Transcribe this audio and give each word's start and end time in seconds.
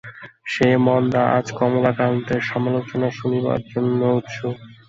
সেই 0.45 0.75
মন্দা 0.85 1.21
আজ 1.37 1.47
কমলাকান্তের 1.57 2.41
সমালোচনা 2.51 3.07
শুনিবার 3.19 3.59
জন্য 3.71 3.99
উৎসুক। 4.17 4.57